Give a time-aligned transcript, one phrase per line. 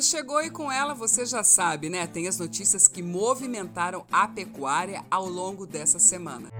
[0.00, 2.06] Chegou e com ela você já sabe, né?
[2.06, 6.50] Tem as notícias que movimentaram a pecuária ao longo dessa semana.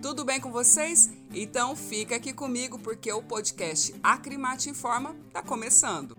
[0.00, 1.10] Tudo bem com vocês?
[1.32, 6.16] Então fica aqui comigo porque o podcast Acrimate Informa está começando.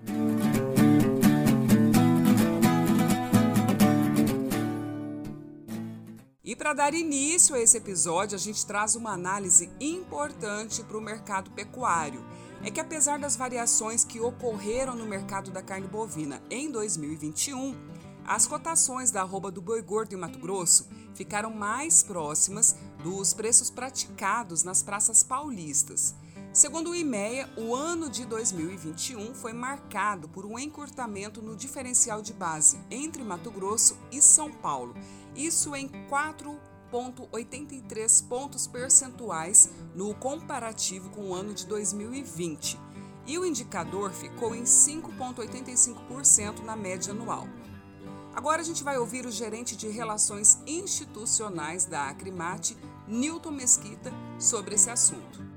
[6.54, 11.02] E para dar início a esse episódio, a gente traz uma análise importante para o
[11.02, 12.24] mercado pecuário
[12.64, 17.76] é que apesar das variações que ocorreram no mercado da carne bovina em 2021,
[18.24, 23.72] as cotações da arroba do boi gordo em Mato Grosso ficaram mais próximas dos preços
[23.72, 26.14] praticados nas praças paulistas.
[26.54, 32.32] Segundo o IMEA, o ano de 2021 foi marcado por um encurtamento no diferencial de
[32.32, 34.94] base entre Mato Grosso e São Paulo,
[35.36, 36.56] isso em 4
[36.94, 42.80] 0,83 pontos percentuais no comparativo com o ano de 2020,
[43.26, 47.48] e o indicador ficou em 5,85% na média anual.
[48.36, 52.78] Agora a gente vai ouvir o gerente de Relações Institucionais da Acrimate,
[53.08, 55.53] Newton Mesquita, sobre esse assunto.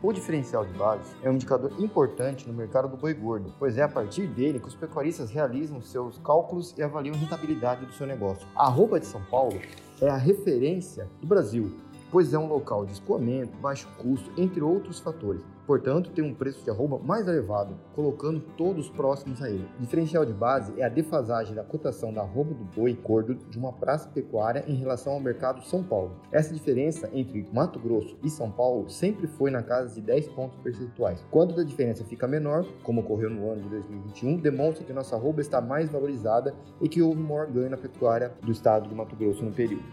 [0.00, 3.82] O diferencial de base é um indicador importante no mercado do boi gordo, pois é
[3.82, 8.06] a partir dele que os pecuaristas realizam seus cálculos e avaliam a rentabilidade do seu
[8.06, 8.46] negócio.
[8.54, 9.60] A arroba de São Paulo
[10.00, 11.72] é a referência do Brasil,
[12.12, 15.42] pois é um local de escoamento, baixo custo, entre outros fatores.
[15.68, 19.68] Portanto, tem um preço de arroba mais elevado, colocando todos próximos a ele.
[19.78, 23.58] O diferencial de base é a defasagem da cotação da arroba do boi gordo de
[23.58, 26.16] uma praça pecuária em relação ao mercado São Paulo.
[26.32, 30.58] Essa diferença entre Mato Grosso e São Paulo sempre foi na casa de 10 pontos
[30.60, 31.22] percentuais.
[31.30, 35.42] Quando a diferença fica menor, como ocorreu no ano de 2021, demonstra que nossa arroba
[35.42, 39.44] está mais valorizada e que houve maior ganho na pecuária do estado de Mato Grosso
[39.44, 39.84] no período.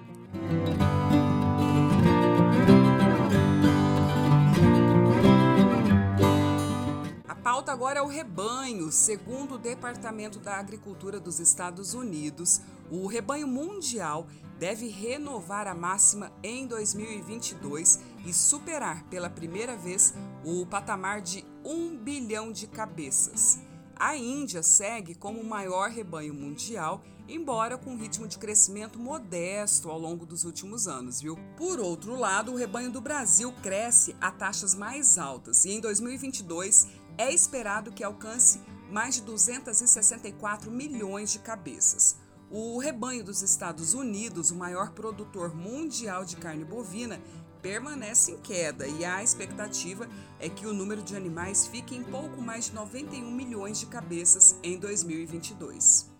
[7.65, 8.91] Pauta agora é o rebanho.
[8.91, 12.61] Segundo o Departamento da Agricultura dos Estados Unidos,
[12.91, 14.27] o rebanho mundial
[14.59, 21.97] deve renovar a máxima em 2022 e superar pela primeira vez o patamar de 1
[21.97, 23.57] bilhão de cabeças.
[23.95, 29.89] A Índia segue como o maior rebanho mundial, embora com um ritmo de crescimento modesto
[29.89, 31.39] ao longo dos últimos anos, viu?
[31.57, 37.04] Por outro lado, o rebanho do Brasil cresce a taxas mais altas e em 2022
[37.17, 42.17] é esperado que alcance mais de 264 milhões de cabeças.
[42.49, 47.19] O rebanho dos Estados Unidos, o maior produtor mundial de carne bovina,
[47.61, 50.07] permanece em queda e a expectativa
[50.39, 54.55] é que o número de animais fique em pouco mais de 91 milhões de cabeças
[54.61, 56.13] em 2022.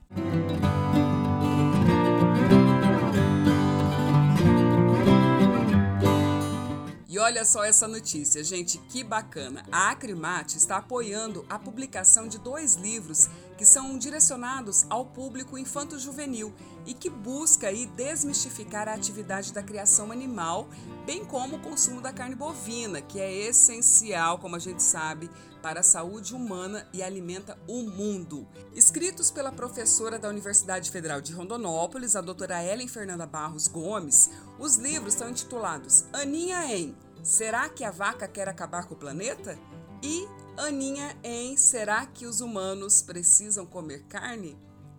[7.26, 9.66] Olha só essa notícia, gente, que bacana.
[9.72, 13.28] A Acrimate está apoiando a publicação de dois livros
[13.58, 16.54] que são direcionados ao público infanto-juvenil
[16.86, 20.70] e que busca aí desmistificar a atividade da criação animal,
[21.06, 25.30] bem como o consumo da carne bovina, que é essencial, como a gente sabe,
[25.62, 28.48] para a saúde humana e alimenta o mundo.
[28.74, 34.30] Escritos pela professora da Universidade Federal de Rondonópolis, a doutora Ellen Fernanda Barros Gomes,
[34.60, 39.58] os livros são intitulados Aninha em Será que a vaca quer acabar com o planeta?
[40.04, 44.56] E Aninha em Será que os humanos precisam comer carne?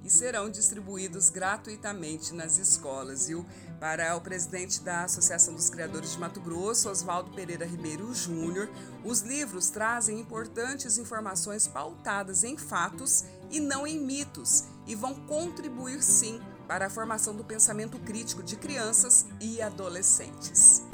[0.06, 3.44] E serão distribuídos gratuitamente nas escolas, viu?
[3.81, 8.71] Para o presidente da Associação dos Criadores de Mato Grosso, Oswaldo Pereira Ribeiro Júnior,
[9.05, 16.00] os livros trazem importantes informações pautadas em fatos e não em mitos e vão contribuir
[16.00, 20.84] sim para a formação do pensamento crítico de crianças e adolescentes.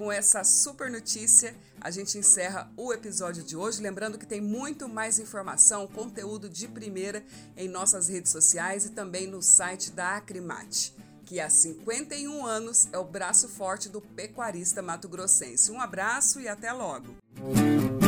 [0.00, 3.82] Com essa super notícia, a gente encerra o episódio de hoje.
[3.82, 7.22] Lembrando que tem muito mais informação, conteúdo de primeira
[7.54, 10.94] em nossas redes sociais e também no site da Acrimate,
[11.26, 15.70] que há 51 anos é o braço forte do pecuarista mato-grossense.
[15.70, 17.99] Um abraço e até logo!